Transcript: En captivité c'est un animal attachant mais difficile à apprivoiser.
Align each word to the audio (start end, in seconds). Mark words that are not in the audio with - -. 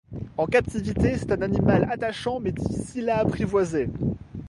En 0.35 0.47
captivité 0.47 1.15
c'est 1.15 1.31
un 1.31 1.43
animal 1.43 1.87
attachant 1.91 2.39
mais 2.39 2.51
difficile 2.51 3.07
à 3.11 3.19
apprivoiser. 3.19 3.87